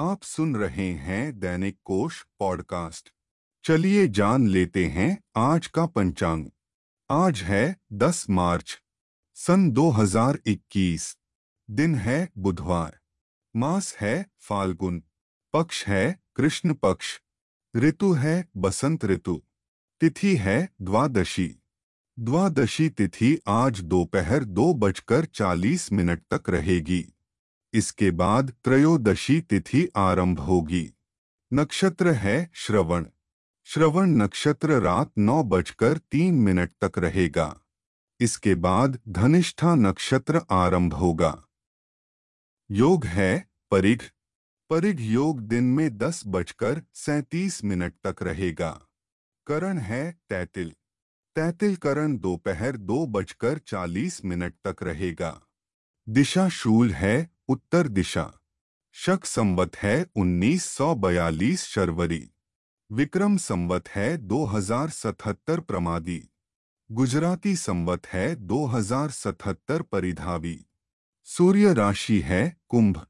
[0.00, 3.12] आप सुन रहे हैं दैनिक कोश पॉडकास्ट।
[3.64, 6.46] चलिए जान लेते हैं आज का पंचांग।
[7.10, 8.82] आज है 10 मार्च,
[9.34, 11.18] सन 2021
[11.70, 12.98] दिन है बुधवार,
[13.56, 15.02] मास है फाल्गुन,
[15.52, 17.20] पक्ष है कृष्ण पक्ष,
[17.76, 19.42] ऋतु है बसंत ऋतु,
[20.00, 21.62] तिथि है द्वादशी।
[22.18, 27.17] द्वादशी तिथि आज दोपहर दो बजकर चालीस मिनट तक रहेगी।
[27.72, 30.92] इसके बाद त्रयोदशी तिथि आरंभ होगी।
[31.52, 33.06] नक्षत्र है श्रवण।
[33.64, 37.60] श्रवण नक्षत्र रात नौ बजकर तीन मिनट तक रहेगा।
[38.20, 41.44] इसके बाद धनिष्ठा नक्षत्र आरंभ होगा।
[42.70, 44.02] योग है परिघ।
[44.70, 48.82] परिघ योग दिन में दस बजकर सैतीस मिनट तक रहेगा।
[49.46, 50.74] करण है तैतिल।
[51.36, 55.42] तैतिल करण दोपहर दो बजकर चालीस मिनट तक रहेगा।
[56.08, 58.32] दिशा शूल है उत्तर दिशा।
[58.92, 62.30] शक संवत है 1942 शर्वरी।
[62.92, 66.28] विक्रम संवत है 2077 प्रमादी।
[66.92, 70.66] गुजराती संवत है 2077 परिधावी।
[71.24, 73.06] सूर्य राशि है कुंभ।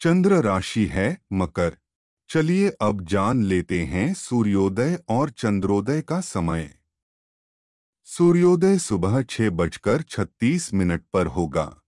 [0.00, 1.76] चंद्र राशि है मकर।
[2.28, 6.78] चलिए अब जान लेते हैं सूर्योदय और चंद्रोदय का समय।
[8.04, 11.80] सूर्योदय सुबह छह बजकर छत्तीस मिनट पर होगा।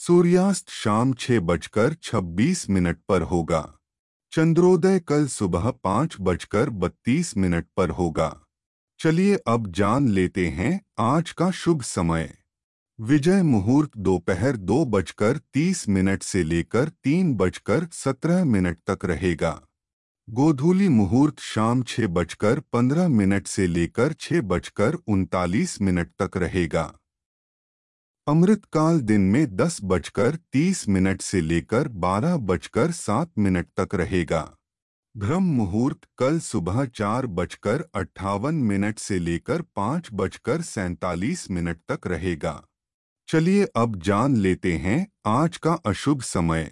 [0.00, 3.78] सूर्यास्त शाम छह बजकर छब्बीस मिनट पर होगा।
[4.32, 8.40] चंद्रोदय कल सुबह पाँच बजकर बत्तीस मिनट पर होगा।
[8.98, 12.38] चलिए अब जान लेते हैं आज का शुभ समय।
[13.00, 19.60] विजय मुहूर्त दोपहर दो बजकर तीस मिनट से लेकर तीन बजकर सत्रह मिनट तक रहेगा।
[20.30, 26.97] गोधूली मुहूर्त शाम छह बजकर पंद्रह मिनट से लेकर छह बजकर उनतालीस मिनट तक रहेगा।
[28.28, 34.56] अमृतकाल दिन में दस बजकर तीस मिनट से लेकर बारह बजकर सात मिनट तक रहेगा।
[35.16, 42.06] ब्रह्म मुहूर्त कल सुबह चार बजकर अट्ठावन मिनट से लेकर पाँच बजकर सैतालीस मिनट तक
[42.06, 42.64] रहेगा।
[43.28, 46.70] चलिए अब जान लेते हैं आज का अशुभ समय।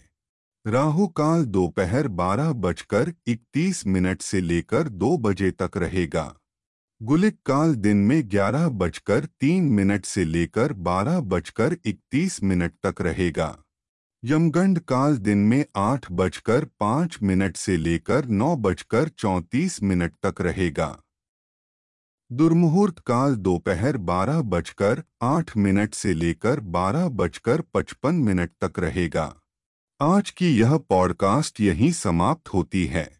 [0.66, 6.34] राहु काल दोपहर बारह बजकर इकतीस मिनट से लेकर दो बजे तक रहेगा।
[7.02, 13.00] गुलिक काल दिन में ग्यारह बजकर तीन मिनट से लेकर बारह बजकर इकतीस मिनट तक
[13.00, 13.58] रहेगा।
[14.24, 20.40] यमगंड काल दिन में आठ बजकर पाँच मिनट से लेकर नौ बजकर चौंतीस मिनट तक
[20.40, 20.98] रहेगा।
[22.32, 29.40] दुर्मुहूर्त काल दोपहर बारह बजकर आठ मिनट से लेकर बारह बजकर पचपन मिनट तक रहेगा।
[30.00, 33.15] आज की यह पॉडकास्ट यहीं समाप्त होती है।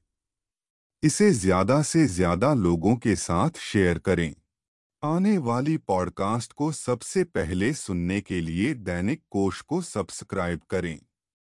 [1.06, 4.34] इसे ज़्यादा से ज़्यादा लोगों के साथ शेयर करें।
[5.02, 10.98] आने वाली पॉडकास्ट को सबसे पहले सुनने के लिए दैनिक कोश को सब्सक्राइब करें।